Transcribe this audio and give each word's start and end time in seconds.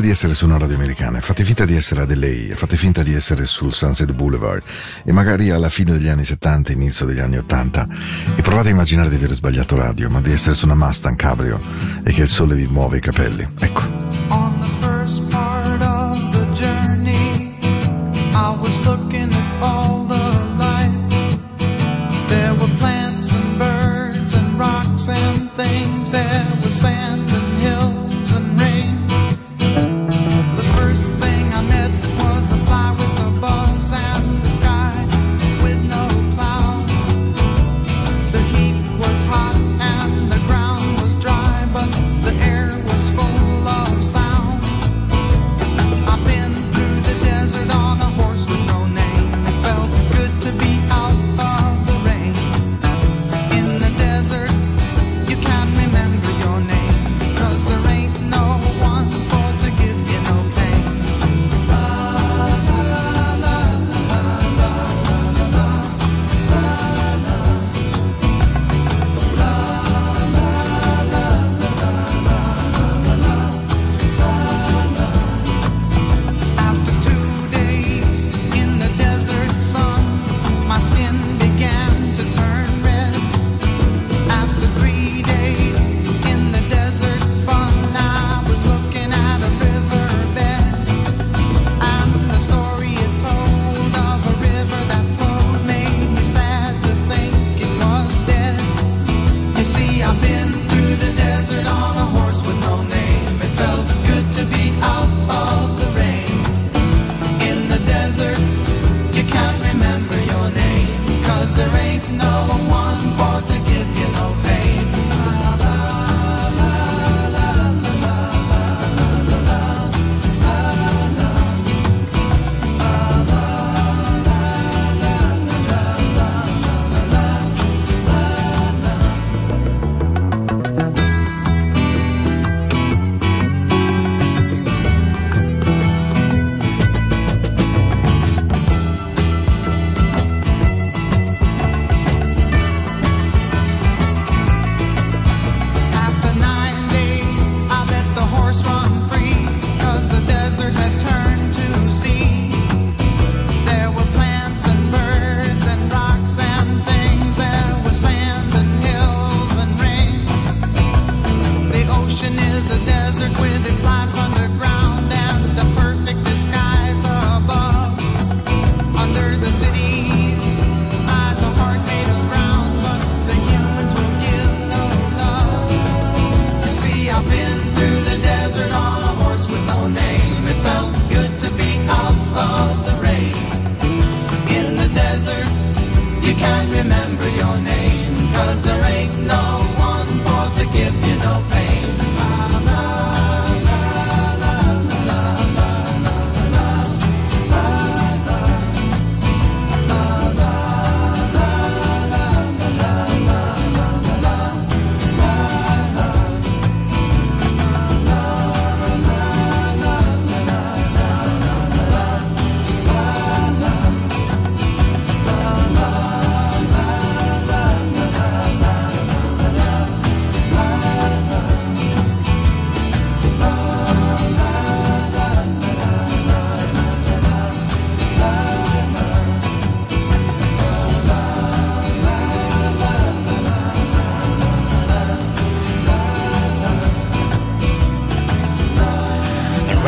finta 0.00 0.06
di 0.06 0.10
essere 0.10 0.34
su 0.34 0.44
una 0.46 0.56
radio 0.56 0.76
americana, 0.76 1.20
fate 1.20 1.44
finta 1.44 1.64
di 1.64 1.76
essere 1.76 2.02
a 2.02 2.06
DLA, 2.06 2.54
fate 2.54 2.76
finta 2.76 3.02
di 3.02 3.14
essere 3.14 3.46
sul 3.46 3.74
Sunset 3.74 4.12
Boulevard 4.12 4.62
e 5.04 5.12
magari 5.12 5.50
alla 5.50 5.68
fine 5.68 5.92
degli 5.92 6.08
anni 6.08 6.24
70, 6.24 6.72
inizio 6.72 7.04
degli 7.04 7.18
anni 7.18 7.36
80 7.36 7.88
e 8.36 8.40
provate 8.40 8.68
a 8.68 8.72
immaginare 8.72 9.10
di 9.10 9.16
aver 9.16 9.32
sbagliato 9.32 9.76
radio, 9.76 10.08
ma 10.08 10.20
di 10.20 10.32
essere 10.32 10.54
su 10.54 10.64
una 10.64 10.74
Mustang 10.74 11.16
Cabrio 11.16 11.60
e 12.02 12.12
che 12.12 12.22
il 12.22 12.28
sole 12.28 12.54
vi 12.54 12.66
muove 12.66 12.96
i 12.96 13.00
capelli. 13.00 13.46
Ecco, 13.58 13.89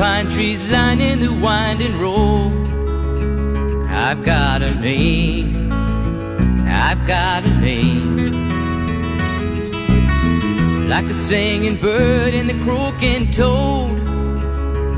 Pine 0.00 0.30
trees 0.30 0.64
lining 0.64 1.20
the 1.20 1.30
winding 1.30 2.00
road. 2.00 2.50
I've 3.86 4.24
got 4.24 4.62
a 4.62 4.74
name. 4.76 5.70
I've 6.66 7.06
got 7.06 7.44
a 7.44 7.54
name. 7.60 8.16
Like 10.88 11.06
the 11.06 11.12
singing 11.12 11.76
bird 11.76 12.32
and 12.32 12.48
the 12.48 12.58
croaking 12.64 13.30
toad. 13.30 14.00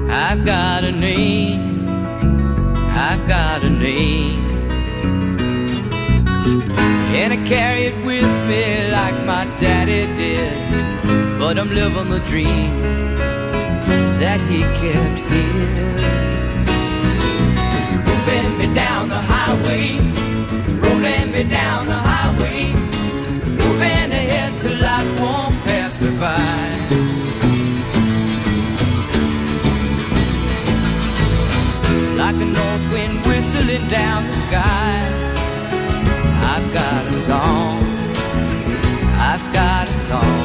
I've 0.08 0.44
got 0.44 0.84
a 0.84 0.93
name. 0.93 1.88
I've 3.08 3.26
got 3.26 3.64
a 3.64 3.70
name. 3.70 4.40
And 7.20 7.32
I 7.32 7.38
carry 7.44 7.87
it 7.90 7.96
with 8.06 8.32
me 8.49 8.88
like 8.93 9.16
my 9.26 9.46
daddy 9.58 10.06
did. 10.16 11.40
But 11.40 11.58
I'm 11.58 11.70
living 11.75 12.08
the 12.08 12.20
dream 12.20 13.31
that 14.23 14.41
he 14.43 14.61
kept 14.79 15.19
here. 15.33 15.99
Moving 18.07 18.50
me 18.61 18.67
down 18.73 19.09
the 19.09 19.23
highway, 19.33 19.99
rolling 20.85 21.29
me 21.35 21.43
down 21.61 21.81
the 21.93 22.00
highway, 22.11 22.71
moving 23.62 24.09
ahead 24.21 24.55
so 24.55 24.71
life 24.88 25.11
won't 25.21 25.57
pass 25.67 26.00
me 26.00 26.11
by. 26.23 26.38
Like 32.23 32.38
a 32.47 32.49
north 32.61 32.85
wind 32.95 33.26
whistling 33.26 33.88
down 33.88 34.29
the 34.29 34.37
sky, 34.47 34.95
I've 36.52 36.69
got 36.73 37.07
a 37.07 37.14
song. 37.26 37.83
I've 39.31 39.47
got 39.52 39.88
a 39.88 39.97
song 40.09 40.41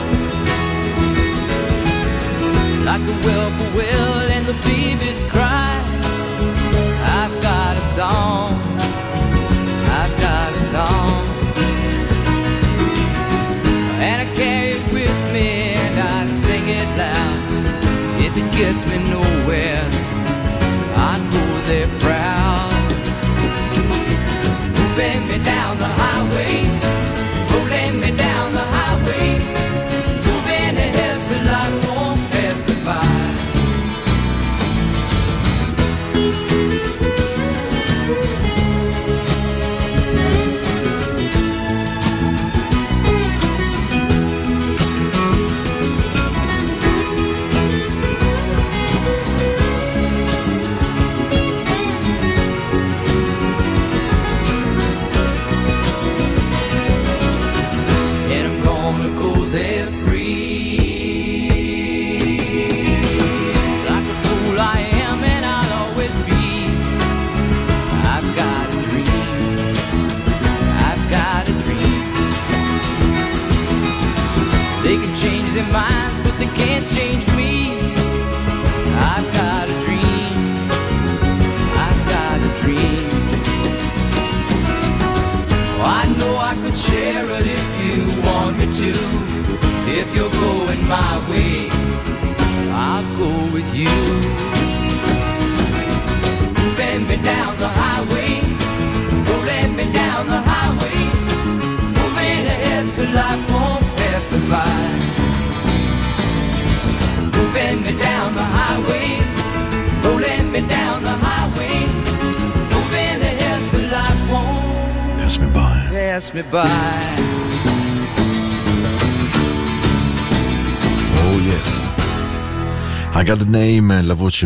like 2.87 3.05
the 3.05 3.13
whippoorwill 3.25 4.31
and 4.35 4.45
the 4.47 4.57
baby's 4.63 5.21
cry. 5.33 5.75
I've 7.19 7.35
got 7.41 7.75
a 7.75 7.81
song, 7.81 8.55
I've 9.99 10.15
got 10.25 10.49
a 10.53 10.61
song, 10.73 11.19
and 14.07 14.17
I 14.23 14.27
carry 14.39 14.69
it 14.79 14.85
with 14.93 15.19
me 15.35 15.75
and 15.83 15.95
I 15.99 16.27
sing 16.27 16.65
it 16.79 16.89
loud. 17.01 17.39
If 18.25 18.33
it 18.41 18.49
gets 18.55 18.81
me 18.89 18.97
nowhere, 19.15 19.83
I 20.95 21.13
go 21.35 21.45
there 21.69 21.91
proud. 21.99 22.71
Moving 24.79 25.21
me 25.27 25.37
down 25.43 25.77
the 25.77 25.91
highway, 25.99 26.16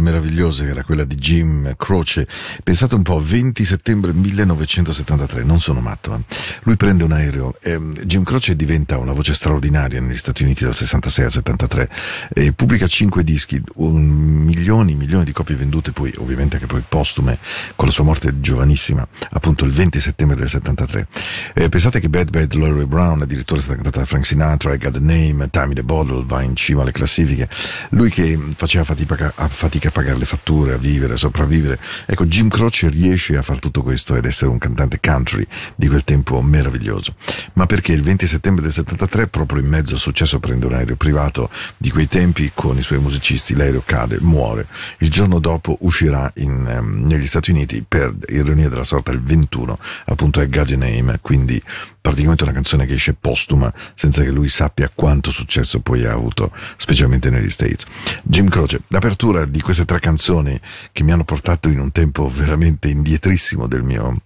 meravigliosa 0.01 0.63
che 0.63 0.71
era 0.71 0.83
quella 0.83 1.03
di 1.03 1.15
Jim 1.15 1.75
Croce. 1.77 2.27
Pensate 2.63 2.95
un 2.95 3.03
po', 3.03 3.19
20 3.19 3.63
settembre 3.63 4.13
1973, 4.13 5.43
non 5.43 5.59
sono 5.59 5.79
matto. 5.79 6.13
eh. 6.15 6.19
Lui 6.63 6.75
prende 6.77 7.03
un 7.03 7.11
aereo, 7.11 7.55
ehm, 7.61 7.91
Jim 8.03 8.23
Croce 8.23 8.55
diventa 8.55 8.97
una 8.97 9.13
voce 9.13 9.33
straordinaria 9.33 9.99
negli 10.01 10.17
Stati 10.17 10.43
Uniti 10.43 10.63
dal 10.63 10.75
66 10.75 11.25
al 11.25 11.31
73, 11.31 11.89
e 12.33 12.53
pubblica 12.53 12.87
5 12.87 13.23
dischi, 13.23 13.61
un, 13.75 14.01
milioni, 14.01 14.95
milioni 14.95 15.25
di 15.25 15.31
copie 15.31 15.55
vendute, 15.55 15.91
poi 15.91 16.13
ovviamente 16.17 16.55
anche 16.55 16.67
poi 16.67 16.83
postume, 16.87 17.39
con 17.75 17.87
la 17.87 17.93
sua 17.93 18.03
morte 18.03 18.39
giovanissima, 18.39 19.07
appunto 19.31 19.65
il 19.65 19.71
20 19.71 19.99
settembre 19.99 20.37
del 20.37 20.49
73. 20.49 21.07
Eh, 21.53 21.69
pensate 21.69 21.99
che 21.99 22.09
Bad 22.09 22.29
Bad 22.29 22.53
Larry 22.53 22.85
Brown 22.85 23.21
addirittura 23.21 23.59
è 23.59 23.63
stata 23.63 23.75
cantata 23.75 23.99
da 23.99 24.05
Frank 24.05 24.25
Sinatra, 24.25 24.73
I 24.73 24.77
Got 24.77 24.95
a 24.95 24.99
Name, 24.99 25.49
Time 25.49 25.73
the 25.73 25.83
Bottle 25.83 26.23
va 26.25 26.41
in 26.41 26.55
cima 26.55 26.81
alle 26.81 26.91
classifiche. 26.91 27.49
Lui 27.89 28.09
che 28.09 28.39
faceva 28.55 28.83
fatica 28.83 29.33
a, 29.35 29.47
fatica 29.47 29.89
a 29.89 29.91
pagare 29.91 30.17
le 30.17 30.25
fatture, 30.25 30.73
a 30.73 30.77
vivere, 30.77 31.13
a 31.13 31.17
sopravvivere. 31.17 31.79
Ecco, 32.05 32.25
Jim 32.25 32.49
Croce 32.49 32.89
riesce 32.89 33.37
a 33.37 33.41
fare 33.41 33.59
tutto 33.59 33.81
questo 33.83 34.15
ed 34.15 34.25
essere 34.25 34.49
un 34.49 34.57
cantante 34.57 34.99
country 34.99 35.45
di 35.75 35.87
quel 35.87 36.03
tempo 36.03 36.40
meraviglioso. 36.41 37.15
Ma 37.53 37.65
perché 37.65 37.93
il 37.93 38.01
20 38.01 38.27
settembre 38.27 38.63
del 38.63 38.73
73, 38.73 39.27
proprio 39.27 39.61
in 39.61 39.67
mezzo 39.67 39.93
al 39.93 39.99
successo, 39.99 40.39
prende 40.39 40.65
un 40.65 40.73
aereo 40.73 40.95
privato 40.95 41.49
di 41.77 41.89
quei 41.89 42.07
tempi 42.07 42.51
con 42.53 42.77
i 42.77 42.81
suoi 42.81 42.99
musicisti, 42.99 43.55
l'aereo 43.55 43.83
cade, 43.85 44.17
muore. 44.21 44.67
Il 44.99 45.09
giorno 45.09 45.39
dopo 45.39 45.77
uscirà 45.81 46.31
in, 46.35 46.65
ehm, 46.67 47.05
negli 47.05 47.27
Stati 47.27 47.51
Uniti 47.51 47.83
per 47.87 48.15
ironia 48.29 48.69
della 48.69 48.83
sorta 48.83 49.11
il 49.11 49.21
21, 49.21 49.77
appunto 50.05 50.41
è 50.41 50.49
God 50.49 50.69
Name, 50.71 51.19
quindi 51.21 51.61
praticamente 52.01 52.43
una 52.43 52.51
canzone 52.51 52.85
che 52.85 52.93
esce 52.93 53.13
postuma 53.13 53.71
senza 53.93 54.23
che 54.23 54.31
lui 54.31 54.49
sappia 54.49 54.91
quanto 54.93 55.29
successo 55.31 55.79
poi 55.79 56.05
ha 56.05 56.11
avuto, 56.11 56.51
specialmente 56.75 57.29
negli 57.29 57.49
States. 57.49 57.85
Jim 58.23 58.49
Croce, 58.49 58.81
l'apertura 58.87 59.45
di 59.45 59.61
queste 59.61 59.85
tre 59.85 59.99
canzoni 59.99 60.59
che 60.91 61.03
mi 61.03 61.11
hanno 61.11 61.23
portato 61.23 61.69
in 61.69 61.79
un 61.79 61.91
tempo 61.91 62.27
veramente 62.27 62.89
indietrissimo 62.89 63.67
del 63.67 63.83
mio 63.83 64.21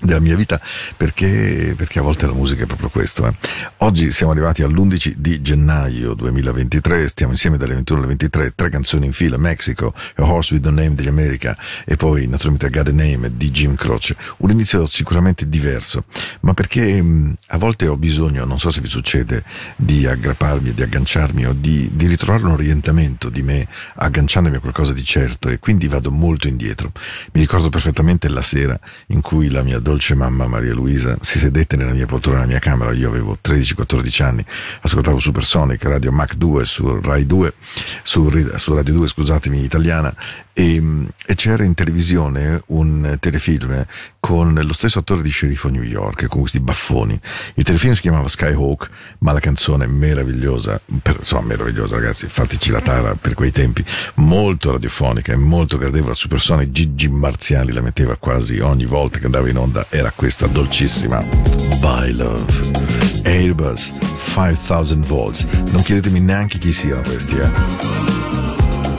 della 0.00 0.20
mia 0.20 0.36
vita 0.36 0.60
perché, 0.96 1.74
perché 1.76 1.98
a 1.98 2.02
volte 2.02 2.26
la 2.26 2.32
musica 2.32 2.64
è 2.64 2.66
proprio 2.66 2.88
questo. 2.90 3.26
eh. 3.26 3.34
Oggi 3.78 4.10
siamo 4.10 4.32
arrivati 4.32 4.62
all'11 4.62 5.14
di 5.16 5.40
gennaio 5.42 6.14
2023, 6.14 7.08
stiamo 7.08 7.32
insieme 7.32 7.56
dalle 7.56 7.74
21 7.74 7.98
alle 8.00 8.08
23, 8.08 8.52
tre 8.54 8.68
canzoni 8.68 9.06
in 9.06 9.12
fila, 9.12 9.36
Mexico, 9.36 9.94
A 10.16 10.24
Horse 10.24 10.54
with 10.54 10.62
the 10.64 10.70
Name 10.70 10.94
degli 10.94 11.08
America 11.08 11.56
e 11.84 11.96
poi 11.96 12.26
naturalmente 12.26 12.70
Got 12.70 12.88
a 12.88 12.92
Name 12.92 13.36
di 13.36 13.50
Jim 13.50 13.74
Croce. 13.74 14.16
Un 14.38 14.50
inizio 14.50 14.86
sicuramente 14.86 15.48
diverso, 15.48 16.04
ma 16.40 16.54
perché 16.54 17.00
mh, 17.00 17.34
a 17.48 17.58
volte 17.58 17.86
ho 17.86 17.96
bisogno, 17.96 18.44
non 18.44 18.58
so 18.58 18.70
se 18.70 18.80
vi 18.80 18.88
succede, 18.88 19.44
di 19.76 20.06
aggrapparmi, 20.06 20.74
di 20.74 20.82
agganciarmi 20.82 21.46
o 21.46 21.52
di, 21.52 21.90
di 21.94 22.06
ritrovare 22.06 22.44
un 22.44 22.50
orientamento 22.50 23.28
di 23.28 23.42
me 23.42 23.66
agganciandomi 23.96 24.56
a 24.56 24.60
qualcosa 24.60 24.92
di 24.92 25.04
certo 25.04 25.48
e 25.48 25.58
quindi 25.58 25.88
vado 25.88 26.10
molto 26.10 26.48
indietro. 26.48 26.92
Mi 27.32 27.40
ricordo 27.40 27.68
perfettamente 27.68 28.28
la 28.28 28.42
sera 28.42 28.78
in 29.08 29.20
cui 29.20 29.48
la 29.50 29.62
mia 29.62 29.78
dolce 29.86 30.16
mamma 30.16 30.48
Maria 30.48 30.74
Luisa 30.74 31.16
si 31.20 31.38
sedette 31.38 31.76
nella 31.76 31.92
mia 31.92 32.06
poltrona 32.06 32.38
nella 32.38 32.50
mia 32.50 32.58
camera, 32.58 32.92
io 32.92 33.08
avevo 33.08 33.38
13-14 33.40 34.22
anni, 34.24 34.44
ascoltavo 34.80 35.20
Supersonic, 35.20 35.84
Radio 35.84 36.10
Mac 36.10 36.34
2 36.34 36.64
su 36.64 37.00
Rai 37.00 37.24
2, 37.24 37.54
su, 38.02 38.28
su 38.56 38.74
Radio 38.74 38.94
2 38.94 39.06
scusatemi 39.06 39.62
italiana 39.62 40.12
e, 40.58 40.82
e 41.26 41.34
c'era 41.34 41.64
in 41.64 41.74
televisione 41.74 42.62
un 42.68 43.18
telefilm 43.20 43.84
con 44.18 44.54
lo 44.54 44.72
stesso 44.72 45.00
attore 45.00 45.20
di 45.20 45.28
Sceriffo 45.28 45.68
New 45.68 45.82
York, 45.82 46.28
con 46.28 46.40
questi 46.40 46.60
baffoni. 46.60 47.20
Il 47.56 47.62
telefilm 47.62 47.92
si 47.92 48.00
chiamava 48.00 48.26
Skyhawk, 48.26 48.88
ma 49.18 49.32
la 49.32 49.38
canzone 49.38 49.86
meravigliosa, 49.86 50.80
per, 51.02 51.16
insomma 51.18 51.48
meravigliosa 51.48 51.96
ragazzi, 51.96 52.26
fateci 52.26 52.70
la 52.70 52.80
tara 52.80 53.14
per 53.16 53.34
quei 53.34 53.52
tempi, 53.52 53.84
molto 54.14 54.72
radiofonica 54.72 55.34
e 55.34 55.36
molto 55.36 55.76
gradevole, 55.76 56.14
Supersonic, 56.14 56.72
Gigi 56.72 57.10
Marziali 57.10 57.72
la 57.72 57.82
metteva 57.82 58.16
quasi 58.16 58.58
ogni 58.58 58.86
volta 58.86 59.18
che 59.18 59.26
andava 59.26 59.50
in 59.50 59.58
onda, 59.58 59.86
era 59.90 60.10
questa 60.10 60.46
dolcissima 60.46 61.20
By 61.20 62.12
Love, 62.12 63.20
Airbus 63.24 63.92
5000 64.16 65.04
volts, 65.06 65.46
non 65.70 65.82
chiedetemi 65.82 66.18
neanche 66.20 66.56
chi 66.58 66.72
siano 66.72 67.02
questi, 67.02 67.36
eh. 67.36 68.35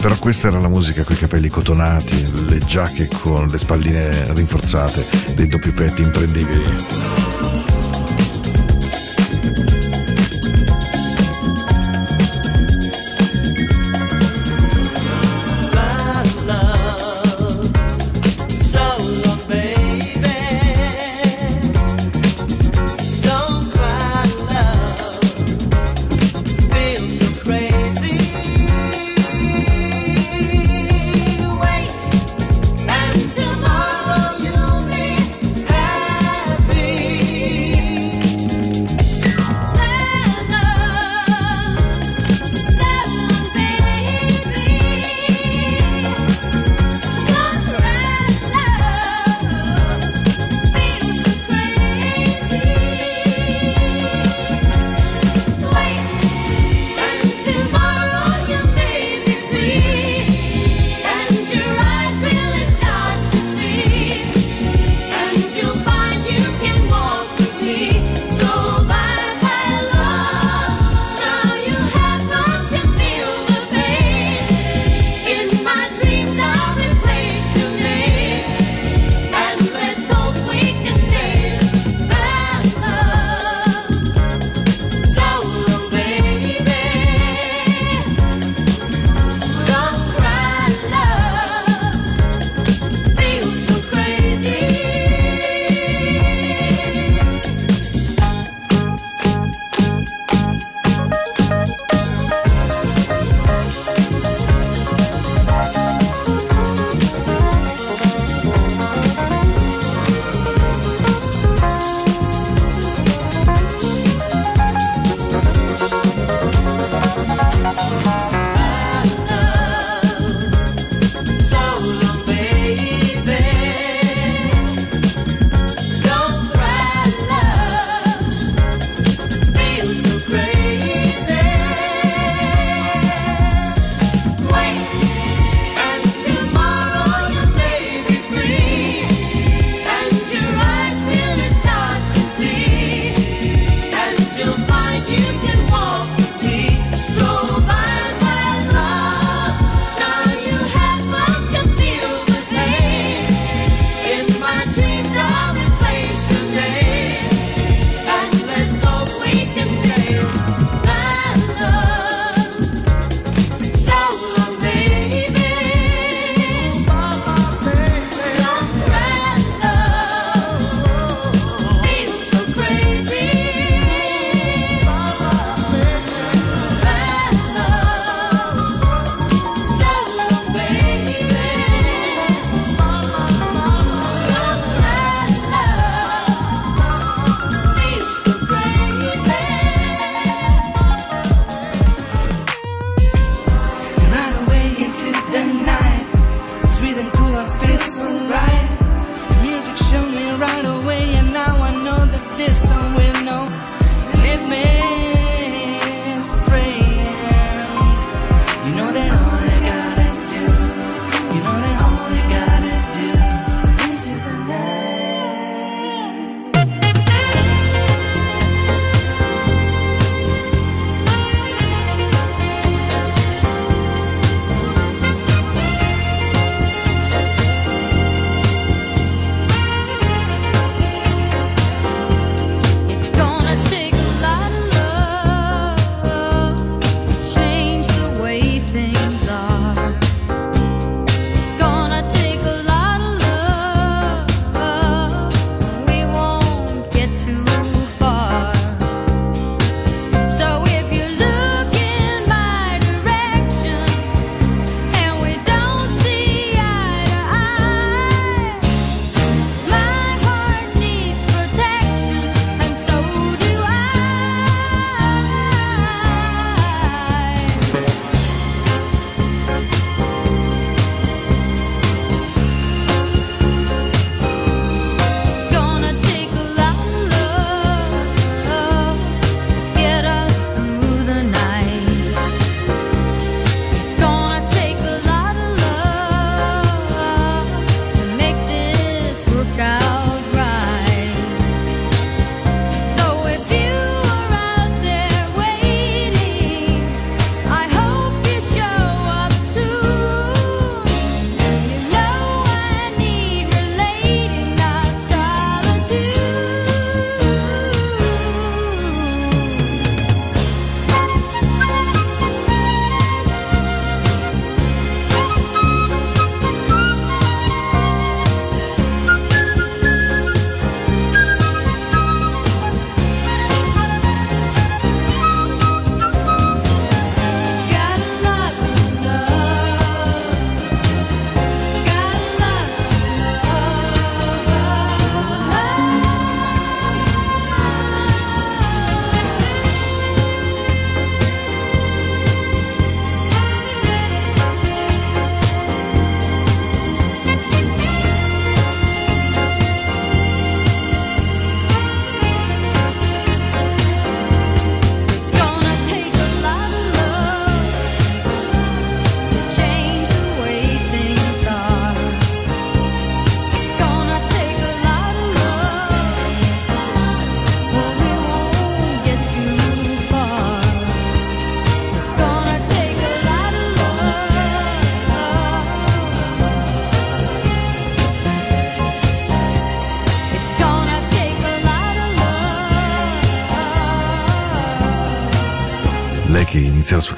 Però 0.01 0.16
questa 0.20 0.48
era 0.48 0.60
la 0.60 0.70
musica 0.70 1.04
con 1.04 1.16
i 1.16 1.20
capelli 1.20 1.50
cotonati, 1.50 2.46
le 2.48 2.60
giacche 2.60 3.10
con 3.22 3.48
le 3.48 3.58
spalline 3.58 4.34
rinforzate, 4.34 5.34
dei 5.36 5.48
doppi 5.48 5.72
petti 5.72 6.01
imprendibili. 6.01 7.37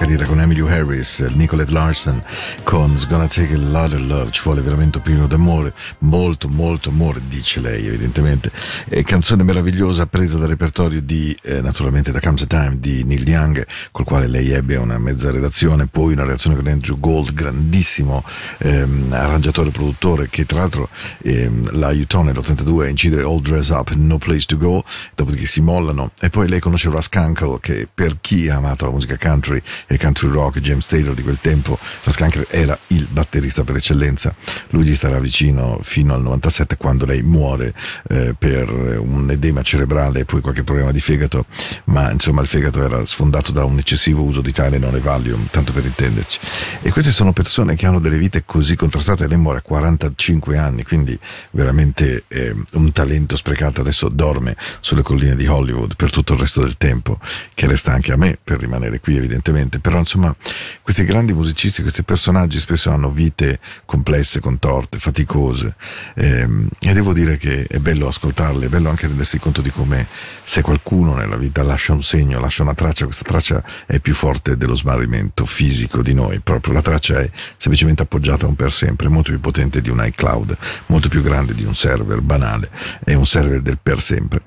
Carriera 0.09 0.25
con 0.25 0.41
Emily 0.41 0.67
Harris, 0.67 1.19
Nicolette 1.35 1.71
Larson, 1.71 2.23
con 2.63 2.93
It's 2.93 3.07
Gonna 3.07 3.27
Take 3.27 3.53
a 3.53 3.57
Lot 3.57 3.93
of 3.93 3.99
Love, 3.99 4.31
ci 4.31 4.41
vuole 4.43 4.61
veramente 4.61 4.97
un 4.97 5.03
pieno 5.03 5.27
d'amore, 5.27 5.71
molto 5.99 6.47
molto 6.47 6.89
amore, 6.89 7.21
dice 7.27 7.59
lei 7.59 7.85
evidentemente. 7.85 8.51
Eh, 8.87 9.03
canzone 9.03 9.43
meravigliosa 9.43 10.07
presa 10.07 10.39
dal 10.39 10.49
repertorio 10.49 10.99
di, 10.99 11.37
eh, 11.43 11.61
naturalmente 11.61 12.11
da 12.11 12.19
Comes 12.19 12.41
a 12.41 12.45
Time 12.47 12.77
di 12.79 13.03
Neil 13.03 13.27
Young, 13.27 13.67
col 13.91 14.03
quale 14.03 14.25
lei 14.25 14.49
ebbe 14.49 14.77
una 14.77 14.97
mezza 14.97 15.29
relazione, 15.29 15.85
poi 15.85 16.13
una 16.13 16.23
relazione 16.23 16.55
con 16.55 16.65
Andrew 16.65 16.99
Gold, 16.99 17.31
grandissimo 17.31 18.23
ehm, 18.57 19.09
arrangiatore 19.11 19.69
produttore, 19.69 20.27
che 20.27 20.47
tra 20.47 20.59
l'altro 20.59 20.89
ehm, 21.21 21.77
la 21.77 21.87
aiutò 21.87 22.23
nell'82 22.23 22.81
a 22.81 22.87
incidere 22.87 23.21
All 23.21 23.41
Dress 23.41 23.69
Up, 23.69 23.93
No 23.93 24.17
Place 24.17 24.45
to 24.47 24.57
Go, 24.57 24.83
dopodiché 25.13 25.45
si 25.45 25.61
mollano 25.61 26.13
e 26.19 26.31
poi 26.31 26.47
lei 26.47 26.59
conosce 26.59 26.89
Russ 26.89 27.09
Kunkel 27.09 27.59
che 27.61 27.87
per 27.93 28.17
chi 28.19 28.49
ha 28.49 28.55
amato 28.55 28.85
la 28.85 28.91
musica 28.91 29.15
country 29.15 29.61
e 29.85 29.97
country 29.99 30.29
rock, 30.29 30.59
James 30.59 30.87
Taylor 30.87 31.13
di 31.13 31.21
quel 31.21 31.37
tempo, 31.39 31.77
Russ 32.03 32.15
Kunkel 32.15 32.47
era 32.49 32.77
il 32.87 33.07
batterista 33.09 33.63
per 33.63 33.75
eccellenza, 33.75 34.33
lui 34.69 34.85
gli 34.85 34.95
starà 34.95 35.19
vicino 35.19 35.79
fino 35.83 36.13
al 36.13 36.21
97 36.21 36.77
quando 36.77 37.05
lei 37.05 37.21
muore 37.21 37.73
eh, 38.09 38.35
per 38.37 38.69
un 38.99 39.29
edema 39.29 39.61
cerebrale 39.61 40.21
e 40.21 40.25
poi 40.25 40.41
qualche 40.41 40.63
problema 40.63 40.91
di 40.91 41.01
fegato, 41.01 41.45
ma 41.85 42.11
insomma 42.11 42.41
il 42.41 42.47
fegato 42.47 42.83
era 42.83 43.05
sfondato 43.05 43.51
da 43.51 43.63
un 43.65 43.77
eccessivo 43.77 44.23
uso 44.23 44.41
di 44.41 44.51
Tylenol 44.51 44.95
e 44.95 44.99
Valium, 44.99 45.47
tanto 45.51 45.71
per 45.73 45.85
intenderci. 45.85 46.39
E 46.81 46.91
queste 46.91 47.11
sono 47.11 47.33
persone 47.33 47.75
che 47.75 47.85
hanno 47.85 47.99
delle 47.99 48.17
vite 48.17 48.43
così 48.45 48.75
contrastate, 48.75 49.27
lei 49.27 49.37
muore 49.37 49.59
a 49.59 49.61
45 49.61 50.57
anni, 50.57 50.83
quindi 50.83 51.17
veramente 51.51 52.23
eh, 52.27 52.55
un 52.73 52.91
talento 52.91 53.35
sprecato, 53.35 53.81
adesso 53.81 54.09
dorme 54.09 54.55
sulle 54.79 55.01
colline 55.01 55.35
di 55.35 55.47
Hollywood 55.47 55.95
per 55.95 56.11
tutto 56.11 56.33
il 56.33 56.39
resto 56.39 56.61
del 56.61 56.77
tempo, 56.77 57.19
che 57.53 57.67
resta 57.67 57.91
anche 57.91 58.11
a 58.11 58.17
me 58.17 58.37
per 58.41 58.59
rimanere 58.59 58.99
qui 58.99 59.17
evidentemente, 59.17 59.79
però 59.89 60.01
insomma 60.01 60.35
questi 60.83 61.03
grandi 61.03 61.33
musicisti, 61.33 61.81
questi 61.81 62.03
personaggi 62.03 62.59
spesso 62.59 62.91
hanno 62.91 63.09
vite 63.09 63.59
complesse, 63.85 64.39
contorte, 64.39 64.99
faticose 64.99 65.73
ehm, 66.13 66.69
e 66.79 66.93
devo 66.93 67.11
dire 67.11 67.37
che 67.37 67.65
è 67.65 67.79
bello 67.79 68.07
ascoltarle, 68.07 68.67
è 68.67 68.69
bello 68.69 68.89
anche 68.89 69.07
rendersi 69.07 69.39
conto 69.39 69.61
di 69.61 69.71
come 69.71 70.05
se 70.43 70.61
qualcuno 70.61 71.15
nella 71.15 71.37
vita 71.37 71.63
lascia 71.63 71.93
un 71.93 72.03
segno, 72.03 72.39
lascia 72.39 72.61
una 72.61 72.75
traccia, 72.75 73.05
questa 73.05 73.23
traccia 73.23 73.63
è 73.87 73.97
più 73.97 74.13
forte 74.13 74.57
dello 74.57 74.75
smarrimento 74.75 75.43
fisico 75.43 76.03
di 76.03 76.13
noi, 76.13 76.39
proprio 76.39 76.73
la 76.73 76.83
traccia 76.83 77.19
è 77.19 77.31
semplicemente 77.57 78.03
appoggiata 78.03 78.45
a 78.45 78.49
un 78.49 78.55
per 78.55 78.71
sempre, 78.71 79.07
molto 79.07 79.31
più 79.31 79.39
potente 79.39 79.81
di 79.81 79.89
un 79.89 80.03
iCloud, 80.05 80.55
molto 80.87 81.09
più 81.09 81.23
grande 81.23 81.55
di 81.55 81.63
un 81.63 81.73
server 81.73 82.21
banale, 82.21 82.69
è 83.03 83.15
un 83.15 83.25
server 83.25 83.61
del 83.61 83.79
per 83.81 83.99
sempre. 84.01 84.41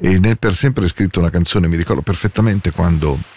E 0.00 0.18
nel 0.18 0.38
per 0.38 0.54
sempre 0.54 0.86
è 0.86 0.88
scritto 0.88 1.18
una 1.18 1.28
canzone, 1.28 1.68
mi 1.68 1.76
ricordo 1.76 2.00
perfettamente 2.00 2.70
quando 2.70 3.34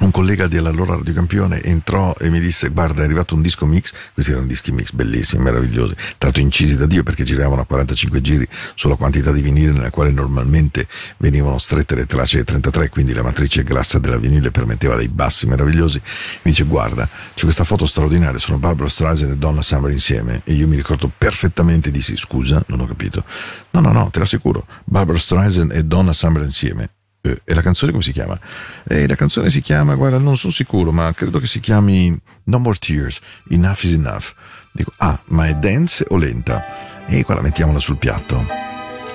un 0.00 0.10
collega 0.10 0.46
dell'allora 0.46 0.96
Radio 0.96 1.14
Campione 1.14 1.62
entrò 1.62 2.14
e 2.18 2.28
mi 2.30 2.40
disse 2.40 2.68
guarda 2.68 3.02
è 3.02 3.04
arrivato 3.04 3.34
un 3.34 3.42
disco 3.42 3.66
mix. 3.66 3.92
Questi 4.12 4.32
erano 4.32 4.46
dischi 4.46 4.72
mix 4.72 4.90
bellissimi, 4.92 5.42
meravigliosi. 5.42 5.94
Tra 5.94 6.14
l'altro 6.20 6.42
incisi 6.42 6.76
da 6.76 6.86
Dio 6.86 7.02
perché 7.02 7.22
giravano 7.22 7.62
a 7.62 7.64
45 7.66 8.20
giri 8.20 8.48
sulla 8.74 8.96
quantità 8.96 9.30
di 9.30 9.40
vinile 9.40 9.72
nella 9.72 9.90
quale 9.90 10.10
normalmente 10.10 10.88
venivano 11.18 11.58
strette 11.58 11.94
le 11.94 12.06
tracce 12.06 12.38
di 12.38 12.44
33 12.44 12.88
quindi 12.88 13.12
la 13.12 13.22
matrice 13.22 13.62
grassa 13.62 13.98
della 13.98 14.18
vinile 14.18 14.50
permetteva 14.50 14.96
dei 14.96 15.08
bassi 15.08 15.46
meravigliosi. 15.46 16.00
Mi 16.42 16.50
dice 16.50 16.64
guarda 16.64 17.08
c'è 17.34 17.44
questa 17.44 17.64
foto 17.64 17.86
straordinaria 17.86 18.38
sono 18.38 18.58
Barbara 18.58 18.88
Streisand 18.88 19.32
e 19.32 19.36
Donna 19.36 19.62
Summer 19.62 19.90
insieme. 19.90 20.42
E 20.44 20.54
io 20.54 20.66
mi 20.66 20.76
ricordo 20.76 21.10
perfettamente 21.16 21.90
di 21.90 22.02
sì 22.02 22.16
scusa 22.16 22.62
non 22.68 22.80
ho 22.80 22.86
capito. 22.86 23.24
No 23.70 23.80
no 23.80 23.92
no 23.92 24.10
te 24.10 24.18
l'assicuro 24.18 24.66
Barbara 24.84 25.18
Streisand 25.18 25.72
e 25.72 25.84
Donna 25.84 26.12
Summer 26.12 26.42
insieme 26.42 26.90
eh, 27.26 27.40
e 27.42 27.54
la 27.54 27.62
canzone 27.62 27.90
come 27.90 28.02
si 28.02 28.12
chiama? 28.12 28.38
E 28.86 29.08
la 29.08 29.14
canzone 29.14 29.48
si 29.48 29.62
chiama, 29.62 29.94
guarda, 29.94 30.18
non 30.18 30.36
sono 30.36 30.52
sicuro, 30.52 30.92
ma 30.92 31.10
credo 31.14 31.38
che 31.38 31.46
si 31.46 31.58
chiami 31.58 32.14
No 32.44 32.58
More 32.58 32.76
Tears, 32.78 33.18
Enough 33.48 33.82
is 33.82 33.94
Enough. 33.94 34.34
Dico, 34.72 34.92
ah, 34.98 35.18
ma 35.26 35.46
è 35.46 35.54
dance 35.54 36.04
o 36.08 36.16
lenta? 36.16 37.06
E 37.06 37.22
guarda, 37.22 37.42
mettiamola 37.42 37.78
sul 37.78 37.96
piatto. 37.96 38.46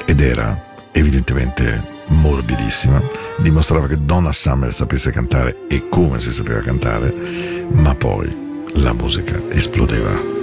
Ed 0.05 0.21
era 0.21 0.89
evidentemente 0.91 1.97
morbidissima, 2.07 2.99
dimostrava 3.37 3.85
che 3.85 4.03
Donna 4.03 4.31
Summer 4.31 4.73
sapesse 4.73 5.11
cantare 5.11 5.67
e 5.67 5.87
come 5.87 6.19
si 6.19 6.31
sapeva 6.31 6.61
cantare, 6.61 7.13
ma 7.73 7.93
poi 7.93 8.65
la 8.73 8.93
musica 8.93 9.39
esplodeva. 9.49 10.37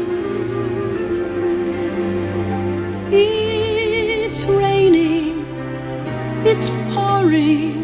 It's 4.29 4.44
raining, 4.44 5.06
it's 6.49 6.71
pouring. 6.95 7.75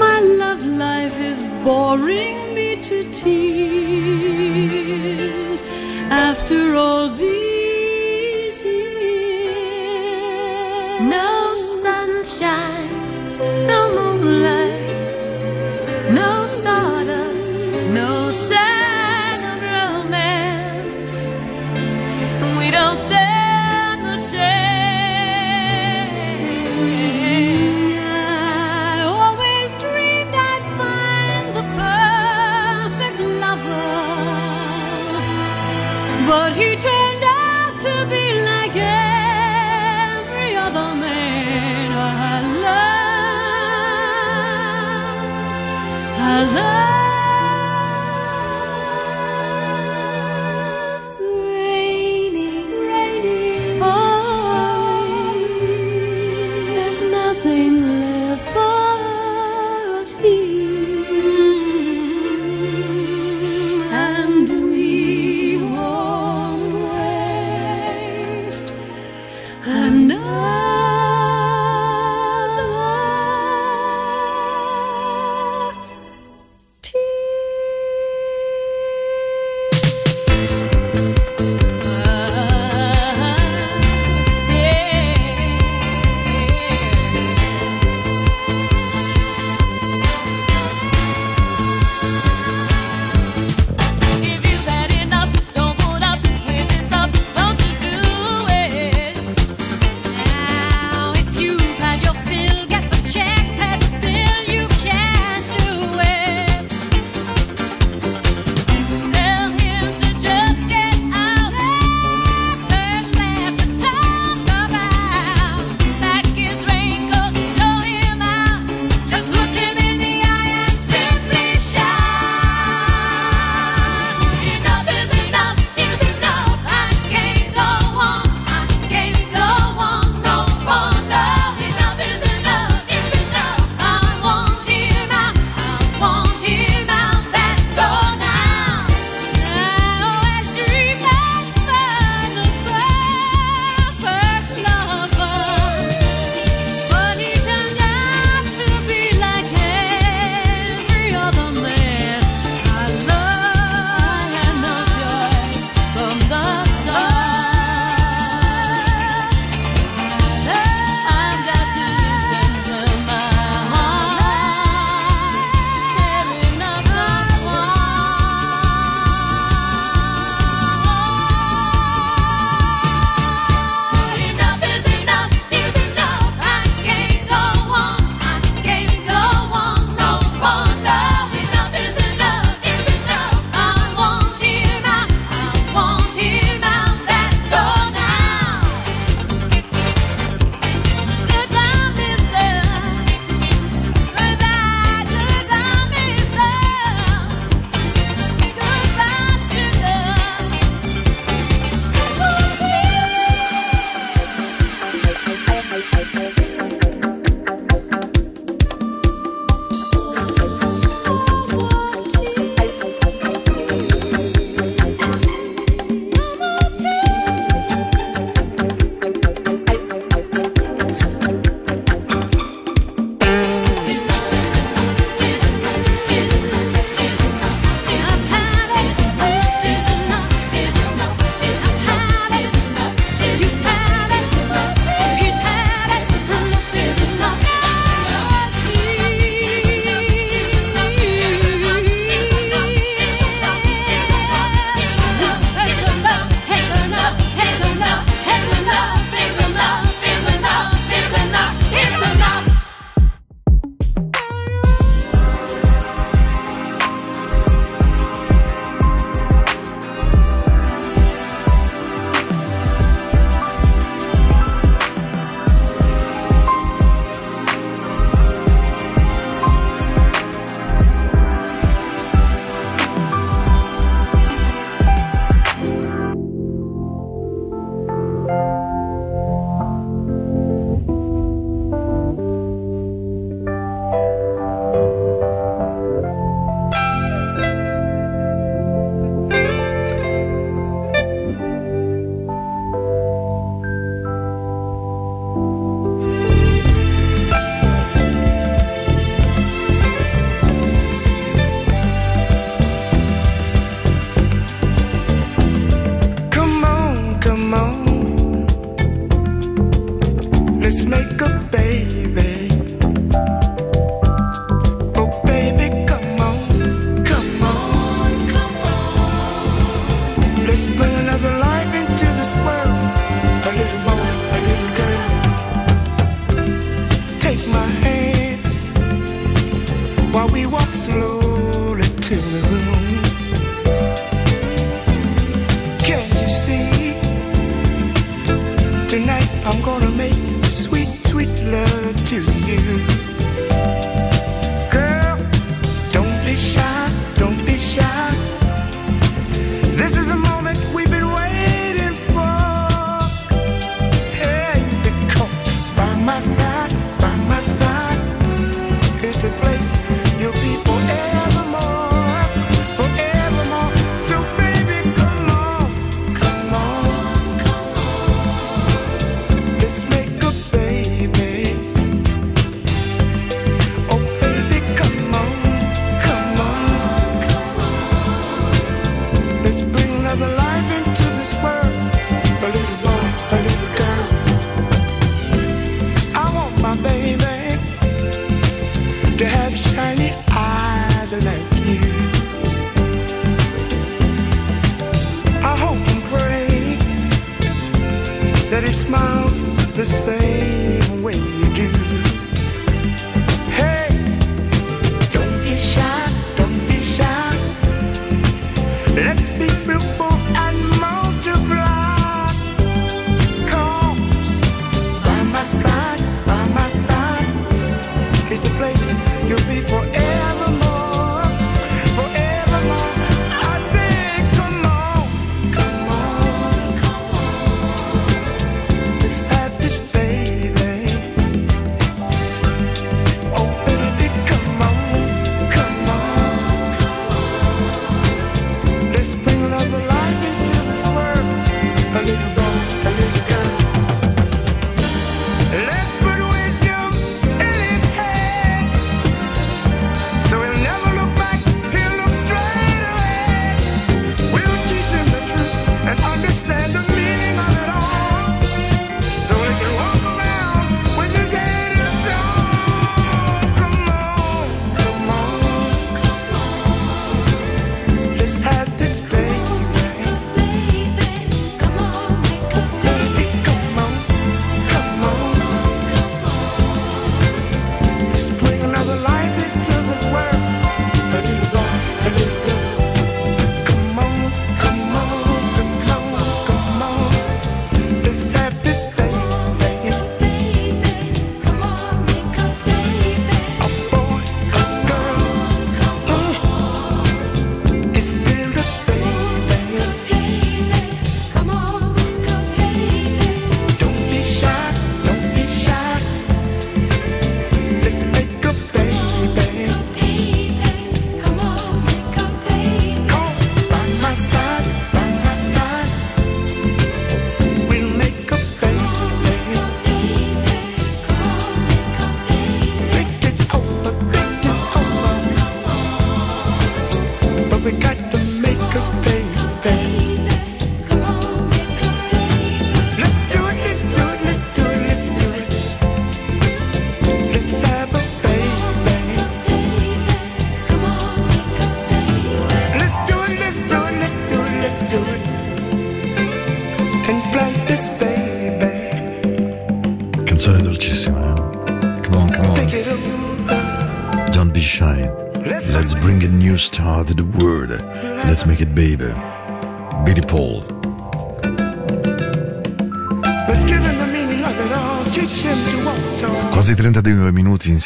My 0.00 0.18
love 0.20 0.64
life 0.66 1.18
is 1.20 1.42
boring 1.64 2.54
me 2.54 2.76
to 2.82 3.10
tears. 3.12 3.64
After 6.10 6.74
all 6.74 7.08
these 7.08 8.64
years, 8.64 9.94
no 11.00 11.54
sunshine, 11.54 12.90
no 13.70 13.80
moonlight, 13.96 15.04
no 16.12 16.46
stardust, 16.46 17.52
no 18.00 18.30
sign 18.32 18.65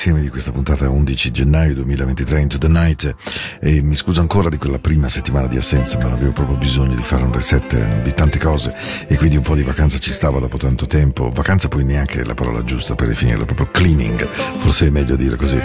insieme 0.01 0.23
di 0.23 0.31
questa 0.31 0.51
puntata 0.51 0.89
11 0.89 1.31
gennaio 1.31 1.75
2023 1.75 2.41
Into 2.41 2.57
the 2.57 2.69
Night 2.69 3.15
e 3.61 3.83
mi 3.83 3.95
scuso 3.95 4.23
ancora 4.23 4.49
di 4.49 4.57
quella 4.57 4.79
prima 4.79 5.11
settimana 5.11 5.47
di 5.47 5.59
assenza 5.59 5.99
ma 5.99 6.11
avevo 6.11 6.33
proprio 6.33 6.57
bisogno 6.57 6.95
di 6.95 7.03
fare 7.03 7.23
un 7.23 7.31
reset 7.31 7.71
eh, 7.75 8.01
di 8.01 8.15
tante 8.15 8.39
cose 8.39 8.75
e 9.07 9.19
quindi 9.19 9.37
un 9.37 9.43
po' 9.43 9.55
di 9.55 9.63
vacanza 9.63 9.99
ci 9.99 10.11
stava 10.11 10.41
dopo 10.41 10.57
tanto 10.57 10.87
tempo 10.87 11.29
vacanza 11.29 11.69
poi 11.69 11.85
neanche 11.85 12.25
la 12.25 12.33
parola 12.33 12.65
giusta 12.65 12.95
per 12.95 13.09
definirla 13.09 13.45
proprio 13.45 13.69
cleaning 13.71 14.27
forse 14.57 14.87
è 14.87 14.91
meglio 14.91 15.17
dire 15.17 15.37
così 15.37 15.61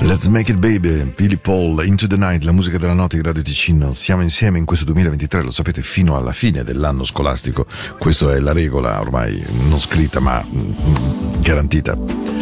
Let's 0.00 0.26
Make 0.26 0.50
It 0.50 0.58
Baby, 0.58 1.12
Billy 1.14 1.36
Paul, 1.36 1.82
Into 1.86 2.08
the 2.08 2.16
Night, 2.16 2.42
la 2.42 2.50
musica 2.50 2.76
della 2.76 2.92
notte 2.92 3.16
di 3.16 3.22
Radio 3.22 3.42
Ticino. 3.42 3.92
Siamo 3.92 4.22
insieme 4.22 4.58
in 4.58 4.64
questo 4.64 4.84
2023, 4.86 5.42
lo 5.42 5.52
sapete, 5.52 5.80
fino 5.82 6.16
alla 6.16 6.32
fine 6.32 6.64
dell'anno 6.64 7.04
scolastico. 7.04 7.64
Questa 7.96 8.34
è 8.34 8.40
la 8.40 8.52
regola 8.52 9.00
ormai 9.00 9.42
non 9.68 9.78
scritta 9.78 10.20
ma 10.20 10.44
mm, 10.44 11.40
garantita. 11.40 12.33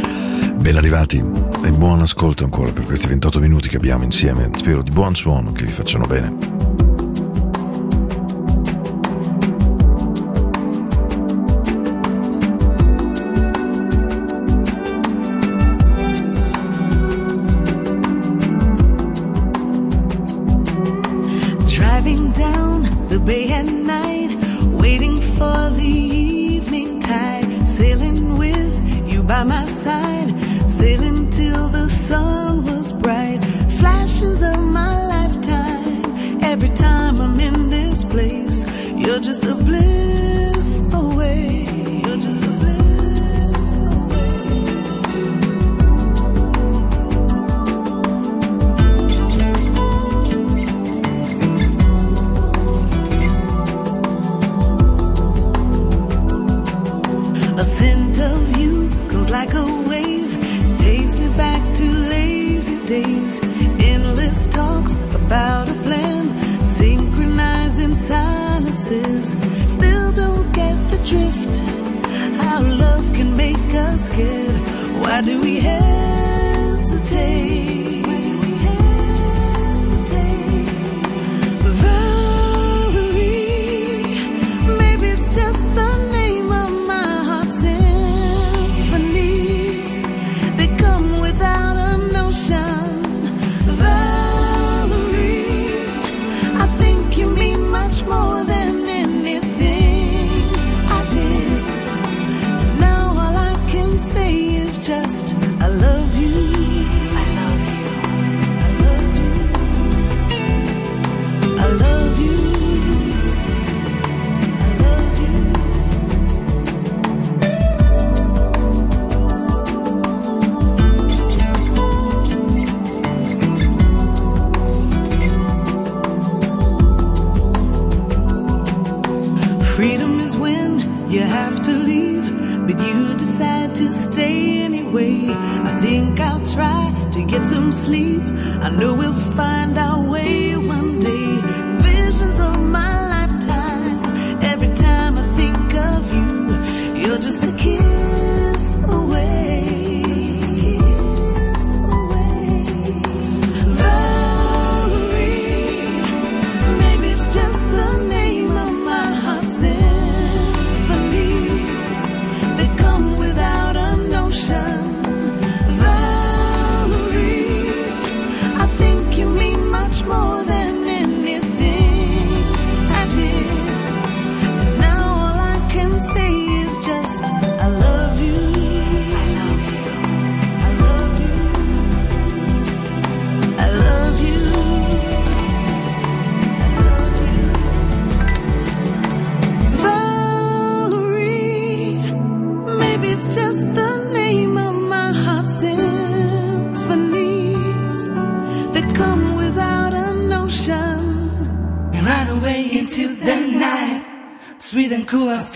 Ben 0.62 0.76
arrivati 0.76 1.16
e 1.16 1.72
buon 1.72 2.02
ascolto 2.02 2.44
ancora 2.44 2.70
per 2.70 2.84
questi 2.84 3.08
28 3.08 3.40
minuti 3.40 3.68
che 3.68 3.78
abbiamo 3.78 4.04
insieme. 4.04 4.48
Spero 4.54 4.80
di 4.80 4.92
buon 4.92 5.16
suono 5.16 5.50
che 5.50 5.64
vi 5.64 5.72
facciano 5.72 6.06
bene. 6.06 6.61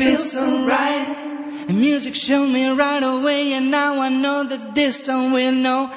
feels 0.07 0.33
so 0.33 0.47
right. 0.67 1.65
The 1.67 1.73
music 1.73 2.15
showed 2.15 2.49
me 2.49 2.69
right 2.69 3.03
away, 3.03 3.55
and 3.55 3.71
now 3.71 4.01
I 4.01 4.09
know 4.09 4.45
that 4.45 4.75
this 4.75 5.05
song 5.05 5.33
will 5.33 5.53
know. 5.53 5.91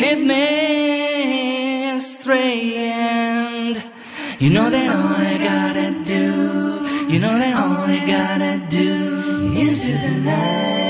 Lead 0.00 0.20
me 0.26 1.90
astray, 1.96 2.74
and 2.76 3.76
you 4.40 4.50
know 4.52 4.68
that 4.74 4.86
all 4.96 5.14
I 5.30 5.34
gotta 5.50 5.88
do, 6.14 6.26
you 7.12 7.20
know 7.20 7.36
that 7.42 7.54
all 7.62 7.84
I 7.96 8.00
gotta 8.16 8.54
do 8.68 8.92
into 9.64 9.92
the 10.04 10.14
night. 10.24 10.85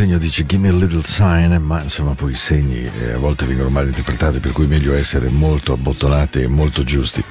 segno 0.00 0.16
dice 0.16 0.46
give 0.46 0.62
me 0.62 0.68
a 0.68 0.72
little 0.72 1.02
sign, 1.02 1.56
ma 1.56 1.82
insomma 1.82 2.14
poi 2.14 2.32
i 2.32 2.34
segni 2.34 2.90
eh, 3.00 3.12
a 3.12 3.18
volte 3.18 3.44
vengono 3.44 3.68
mal 3.68 3.86
interpretati, 3.86 4.40
per 4.40 4.52
cui 4.52 4.64
è 4.64 4.66
meglio 4.66 4.94
essere 4.94 5.28
molto 5.28 5.74
abbottonati 5.74 6.40
e 6.40 6.48
molto 6.48 6.82
giusti. 6.84 7.22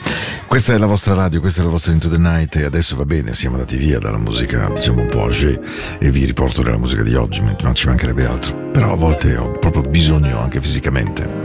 Questa 0.45 0.75
è 0.75 0.77
la 0.77 0.85
vostra 0.85 1.15
radio, 1.15 1.39
questa 1.39 1.61
è 1.61 1.63
la 1.63 1.71
vostra 1.71 1.93
Into 1.93 2.09
the 2.09 2.19
Night 2.19 2.57
e 2.57 2.65
adesso 2.65 2.95
va 2.95 3.05
bene, 3.05 3.33
siamo 3.33 3.55
andati 3.55 3.75
via 3.75 3.97
dalla 3.97 4.19
musica, 4.19 4.69
diciamo 4.71 5.01
un 5.01 5.07
po' 5.07 5.21
oggi 5.21 5.59
e 5.97 6.11
vi 6.11 6.25
riporto 6.25 6.61
nella 6.61 6.77
musica 6.77 7.01
di 7.01 7.15
oggi, 7.15 7.41
ma 7.41 7.73
ci 7.73 7.87
mancherebbe 7.87 8.27
altro. 8.27 8.55
Però 8.71 8.93
a 8.93 8.95
volte 8.95 9.35
ho 9.35 9.49
proprio 9.49 9.81
bisogno 9.81 10.39
anche 10.39 10.61
fisicamente. 10.61 11.38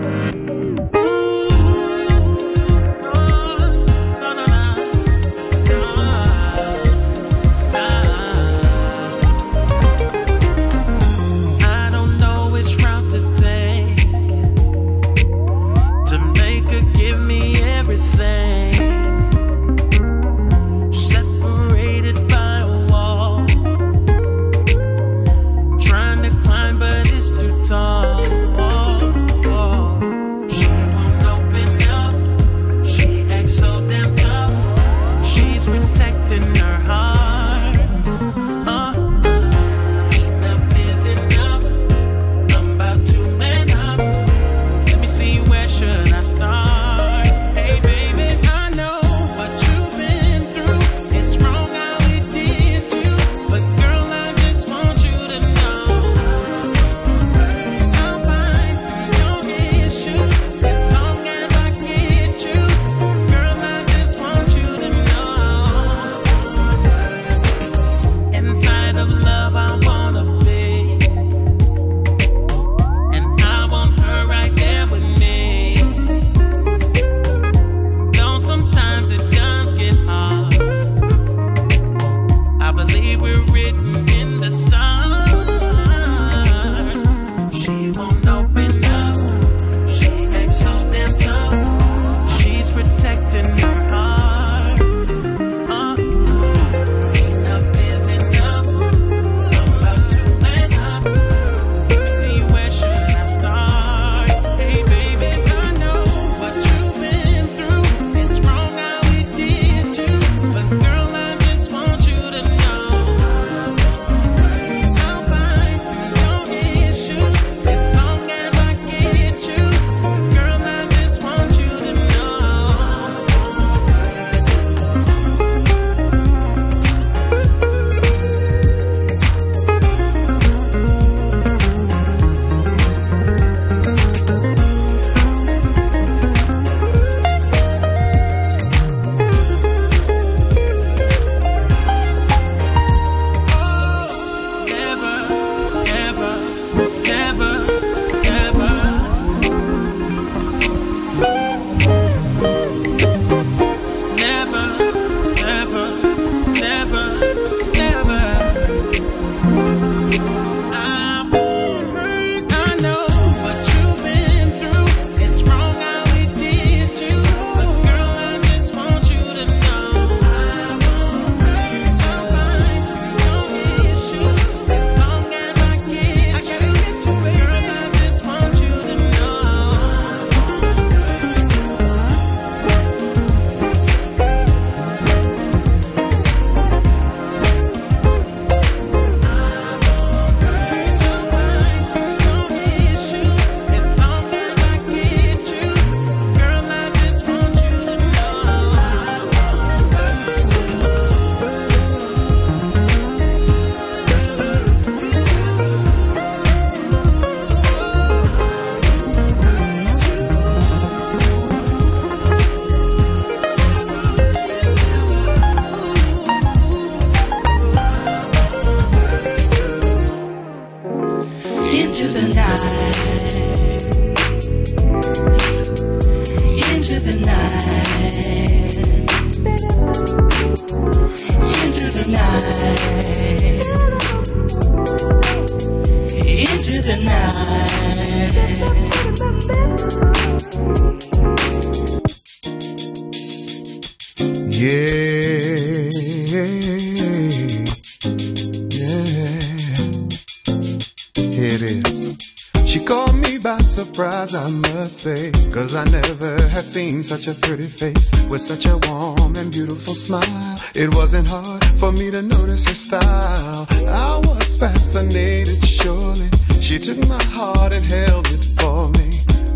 Surprise! 253.95 254.35
I 254.35 254.51
must 254.75 255.03
say. 255.03 255.31
Cause 255.53 255.77
I 255.77 255.85
never 255.85 256.49
had 256.49 256.65
seen 256.65 257.05
such 257.05 257.29
a 257.29 257.47
pretty 257.47 257.67
face 257.67 258.11
with 258.29 258.41
such 258.41 258.67
a 258.67 258.77
warm 258.89 259.37
and 259.37 259.53
beautiful 259.53 259.95
smile. 259.95 260.59
It 260.75 260.93
wasn't 260.97 261.29
hard 261.29 261.65
for 261.79 261.93
me 261.93 262.11
to 262.11 262.21
notice 262.21 262.67
her 262.67 262.75
style. 262.75 263.69
I 263.71 264.21
was 264.25 264.57
fascinated, 264.57 265.65
surely. 265.65 266.29
She 266.61 266.81
took 266.81 266.99
my 267.07 267.23
heart 267.23 267.73
and 267.73 267.85
held 267.85 268.27
it 268.27 268.43
for 268.59 268.91
me. 268.99 269.15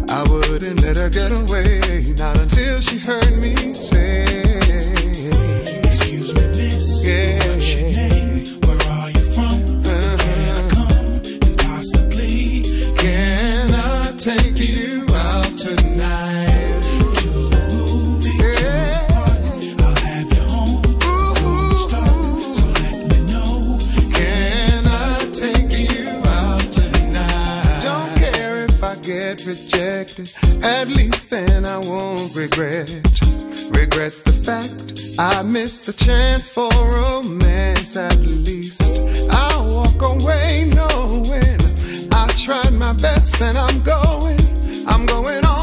I 0.08 0.22
wouldn't 0.30 0.82
let 0.82 0.96
her 0.98 1.10
get 1.10 1.32
away, 1.32 2.14
not 2.16 2.38
until 2.38 2.78
she 2.78 2.98
heard 2.98 3.42
me 3.42 3.74
say, 3.74 4.22
Excuse 5.82 6.32
me, 6.32 6.46
miss. 6.46 7.02
Yeah. 7.04 7.57
At 30.68 30.88
least 30.88 31.30
then 31.30 31.64
I 31.64 31.78
won't 31.78 32.36
regret. 32.36 32.90
Regret 33.72 34.12
the 34.28 34.36
fact 34.44 35.00
I 35.18 35.42
missed 35.42 35.86
the 35.86 35.94
chance 35.94 36.46
for 36.46 36.68
romance. 36.68 37.96
At 37.96 38.18
least 38.18 38.82
I'll 39.30 39.64
walk 39.64 40.00
away 40.02 40.70
knowing 40.76 41.58
I 42.12 42.28
tried 42.36 42.74
my 42.74 42.92
best 42.92 43.40
and 43.40 43.56
I'm 43.56 43.82
going. 43.82 44.38
I'm 44.86 45.06
going 45.06 45.44
on. 45.46 45.57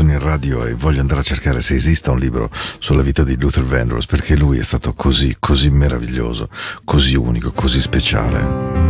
sono 0.00 0.12
in 0.12 0.18
radio 0.18 0.64
e 0.64 0.72
voglio 0.72 1.00
andare 1.00 1.20
a 1.20 1.22
cercare 1.22 1.60
se 1.60 1.74
esista 1.74 2.10
un 2.10 2.18
libro 2.18 2.50
sulla 2.78 3.02
vita 3.02 3.22
di 3.22 3.38
Luther 3.38 3.64
Vandross 3.64 4.06
perché 4.06 4.34
lui 4.34 4.58
è 4.58 4.64
stato 4.64 4.94
così, 4.94 5.36
così 5.38 5.68
meraviglioso, 5.68 6.48
così 6.84 7.16
unico, 7.16 7.50
così 7.52 7.80
speciale. 7.82 8.89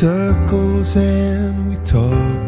circles 0.00 0.96
and 0.96 1.68
we 1.68 1.76
talk 1.84 2.39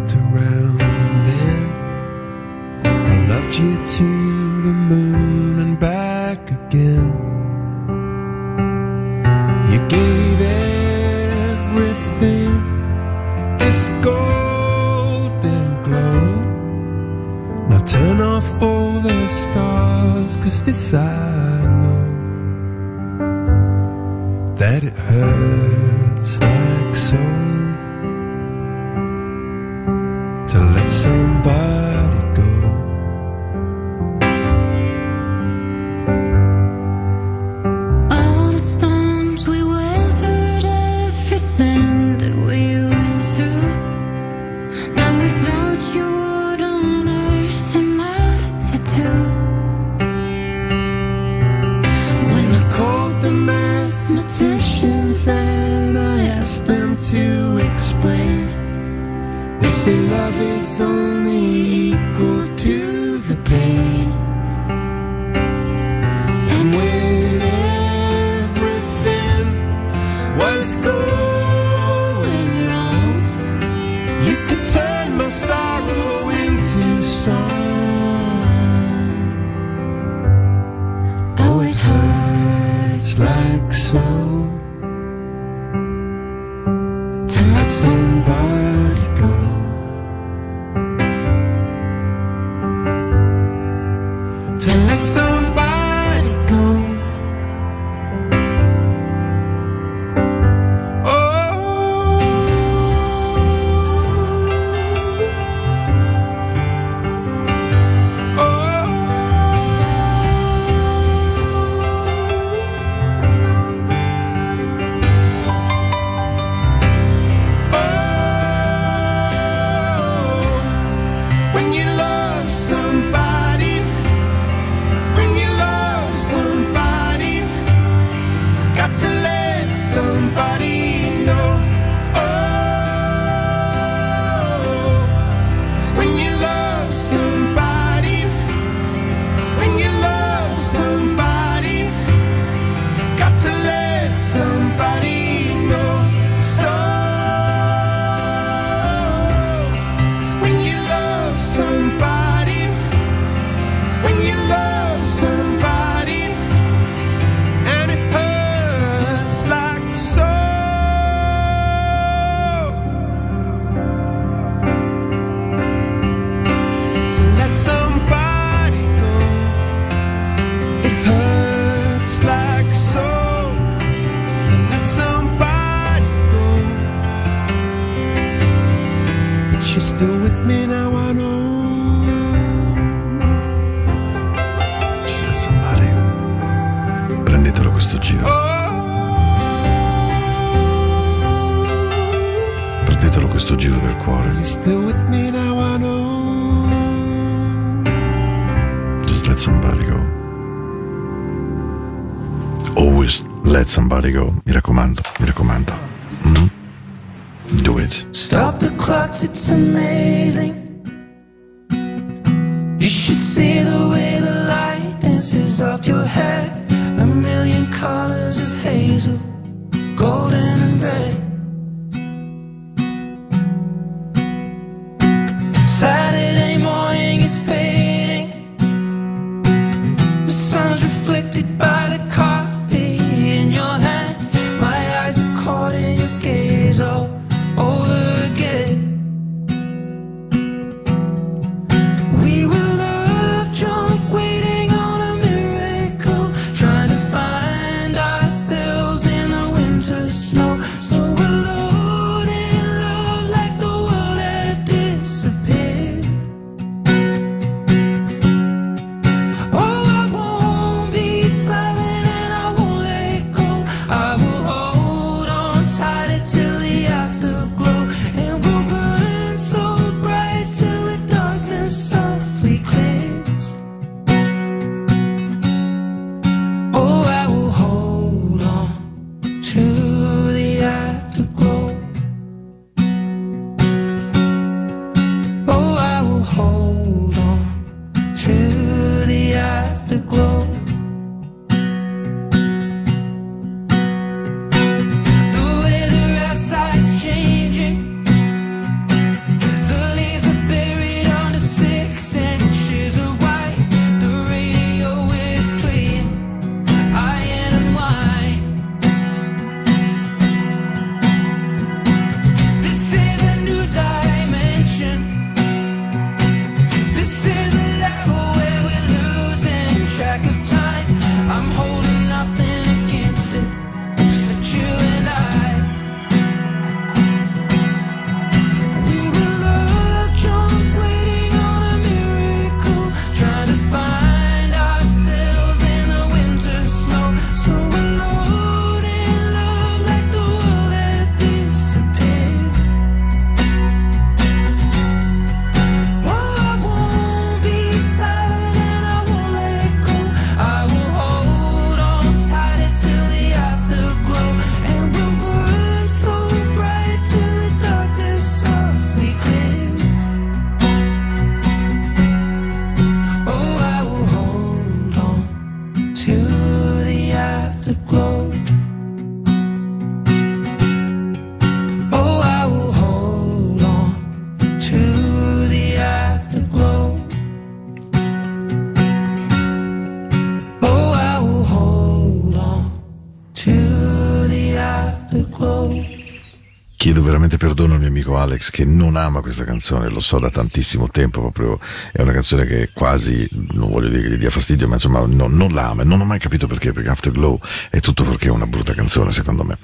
Alex 388.32 388.50
che 388.50 388.64
non 388.64 388.96
ama 388.96 389.20
questa 389.20 389.44
canzone, 389.44 389.88
lo 389.88 390.00
so 390.00 390.18
da 390.18 390.30
tantissimo 390.30 390.88
tempo, 390.88 391.20
proprio 391.20 391.60
è 391.92 392.00
una 392.00 392.12
canzone 392.12 392.46
che 392.46 392.70
quasi, 392.72 393.28
non 393.52 393.70
voglio 393.70 393.88
dire 393.88 394.02
che 394.02 394.08
gli 394.10 394.16
dia 394.16 394.30
fastidio, 394.30 394.66
ma 394.66 394.74
insomma 394.74 395.04
no- 395.06 395.28
non 395.28 395.52
la 395.52 395.68
ama, 395.68 395.84
non 395.84 396.00
ho 396.00 396.04
mai 396.04 396.18
capito 396.18 396.46
perché, 396.46 396.72
perché 396.72 396.88
Afterglow 396.88 397.38
è 397.70 397.80
tutto 397.80 398.04
fuorché 398.04 398.30
una 398.30 398.46
brutta 398.46 398.72
canzone 398.74 399.10
secondo 399.10 399.44
me. 399.44 399.58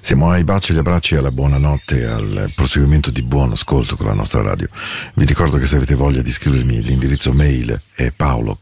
Siamo 0.00 0.30
ai 0.30 0.44
baci 0.44 0.72
agli 0.72 0.78
abbracci, 0.78 1.16
alla 1.16 1.30
buonanotte, 1.30 2.06
al 2.06 2.52
proseguimento 2.54 3.10
di 3.10 3.22
buon 3.22 3.52
ascolto 3.52 3.96
con 3.96 4.06
la 4.06 4.14
nostra 4.14 4.42
radio. 4.42 4.68
Vi 5.14 5.24
ricordo 5.24 5.58
che 5.58 5.66
se 5.66 5.76
avete 5.76 5.94
voglia 5.94 6.22
di 6.22 6.30
scrivermi 6.30 6.82
l'indirizzo 6.82 7.32
mail 7.32 7.80
è 7.94 8.12
paolo 8.14 8.58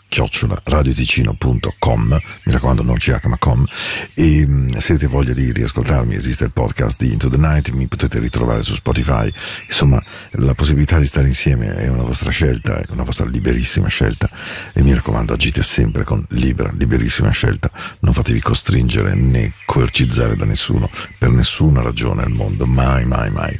radioticino.com 0.63 2.19
mi 2.45 2.53
raccomando 2.53 2.83
non 2.83 2.97
ch 2.97 3.19
ma 3.25 3.37
com 3.37 3.67
e 4.15 4.47
mh, 4.47 4.79
se 4.79 4.93
avete 4.93 5.09
voglia 5.09 5.33
di 5.33 5.53
riascoltarmi 5.53 6.15
esiste 6.15 6.45
il 6.45 6.53
podcast 6.53 7.03
di 7.03 7.13
Into 7.13 7.29
the 7.29 7.37
Night 7.37 7.71
mi 7.71 7.89
potete 7.89 8.21
ritrovare 8.21 8.63
su 8.63 8.75
Spotify 8.75 9.33
insomma 9.67 10.03
la 10.33 10.55
possibilità 10.55 10.99
di 10.99 11.07
stare 11.07 11.27
insieme 11.27 11.75
è 11.75 11.89
una 11.89 12.03
vostra 12.03 12.31
scelta 12.31 12.81
è 12.81 12.87
una 12.91 13.03
vostra 13.03 13.27
liberissima 13.27 13.89
scelta 13.89 14.29
e 14.73 14.83
mi 14.83 14.95
raccomando 14.95 15.33
agite 15.33 15.63
sempre 15.63 16.05
con 16.05 16.25
libera 16.31 16.71
liberissima 16.77 17.31
scelta. 17.31 17.71
Non 18.01 18.13
fatevi 18.13 18.41
costringere 18.41 19.15
né 19.15 19.53
coercizzare 19.65 20.37
da 20.37 20.45
nessuno 20.45 20.91
per 21.19 21.31
nessuna 21.31 21.83
ragione 21.83 22.23
al 22.23 22.31
mondo 22.31 22.67
mai 22.67 23.05
mai 23.05 23.31
mai. 23.31 23.59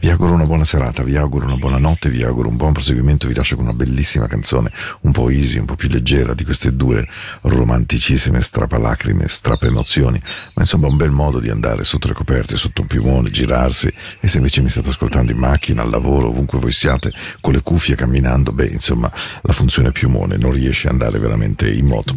Vi 0.00 0.10
auguro 0.10 0.32
una 0.32 0.44
buona 0.44 0.64
serata 0.64 1.02
vi 1.02 1.16
auguro 1.16 1.46
una 1.46 1.56
buona 1.56 1.78
notte 1.78 2.10
vi 2.10 2.22
auguro 2.22 2.48
un 2.48 2.56
buon 2.56 2.72
proseguimento 2.72 3.26
vi 3.26 3.34
lascio 3.34 3.56
con 3.56 3.64
una 3.64 3.74
bellissima 3.74 4.26
canzone 4.26 4.70
un 5.02 5.12
po' 5.12 5.30
easy 5.30 5.58
un 5.58 5.64
po' 5.64 5.76
più 5.76 5.88
leggera 5.88 6.34
di 6.34 6.44
queste 6.44 6.74
due 6.74 7.06
romanticissime 7.42 8.42
strapalacrime 8.42 9.28
strapa 9.28 9.66
emozioni 9.66 10.20
ma 10.54 10.62
insomma 10.62 10.88
un 10.88 10.96
bel 10.96 11.10
modo 11.10 11.40
di 11.40 11.48
andare 11.48 11.84
sotto 11.84 12.08
le 12.08 12.14
coperte 12.14 12.56
sotto 12.56 12.82
un 12.82 12.86
piumone 12.86 13.30
girarsi 13.30 13.92
e 14.20 14.28
se 14.28 14.38
invece 14.38 14.60
mi 14.60 14.68
state 14.68 14.88
ascoltando 14.88 15.23
in 15.32 15.38
macchina 15.38 15.82
al 15.82 15.90
lavoro 15.90 16.28
ovunque 16.28 16.58
voi 16.58 16.72
siate 16.72 17.12
con 17.40 17.52
le 17.52 17.62
cuffie 17.62 17.94
camminando 17.94 18.52
beh 18.52 18.66
insomma 18.66 19.10
la 19.42 19.52
funzione 19.52 19.92
piumone 19.92 20.36
non 20.36 20.52
riesce 20.52 20.86
ad 20.86 20.92
andare 20.94 21.18
veramente 21.18 21.70
in 21.70 21.86
moto 21.86 22.14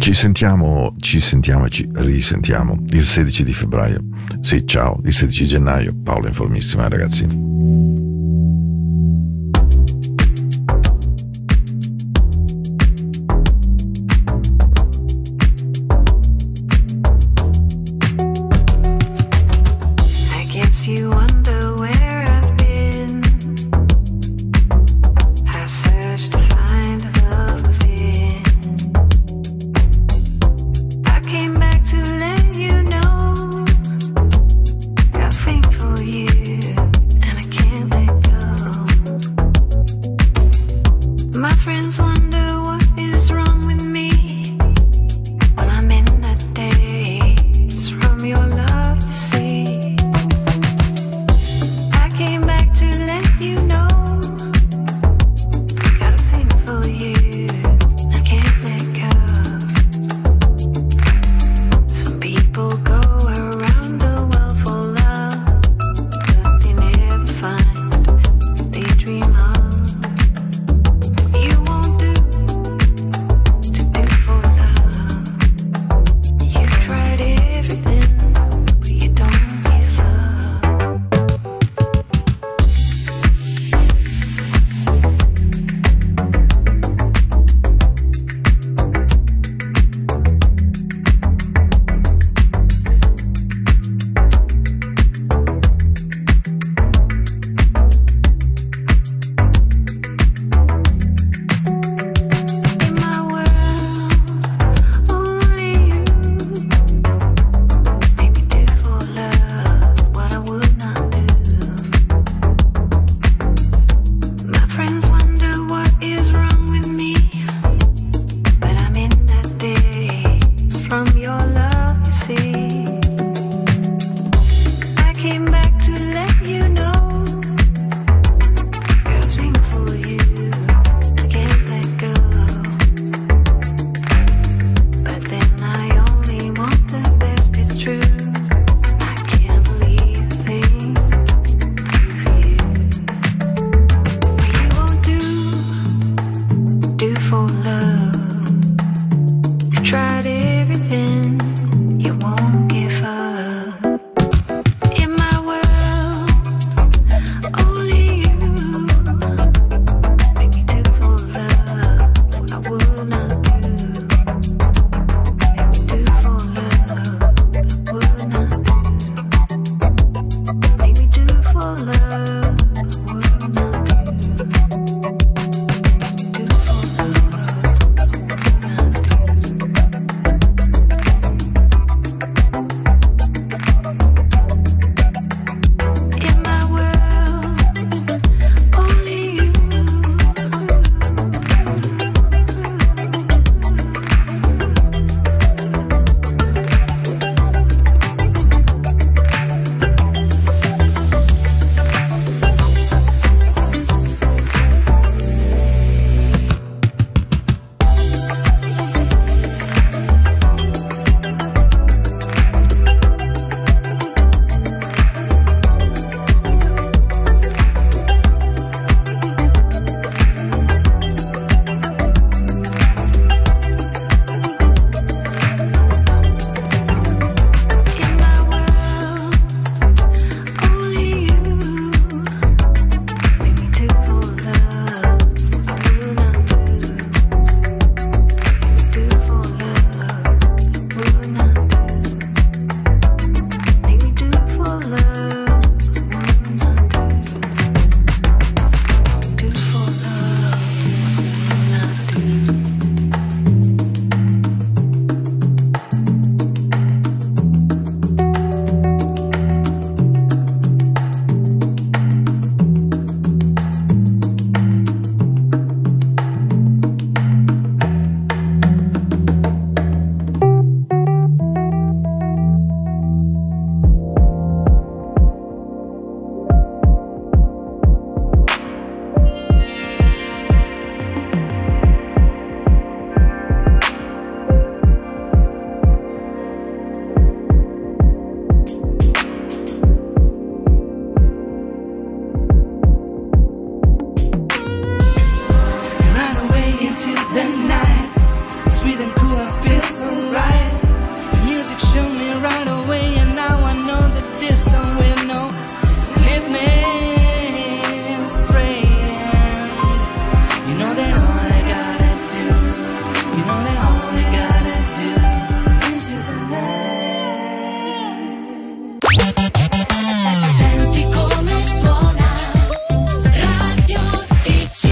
ci 0.00 0.14
sentiamo, 0.14 0.94
ci 0.98 1.20
sentiamo 1.20 1.66
e 1.66 1.68
ci 1.68 1.86
risentiamo 1.92 2.84
il 2.88 3.04
16 3.04 3.44
di 3.44 3.52
febbraio. 3.52 4.00
Sì, 4.40 4.66
ciao, 4.66 4.98
il 5.04 5.12
16 5.12 5.46
gennaio. 5.46 5.94
Paolo 6.02 6.26
Informissima, 6.26 6.88
ragazzi. 6.88 7.49